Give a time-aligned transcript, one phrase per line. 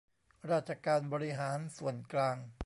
[0.51, 2.37] ราชการบริหารส่วนกลาง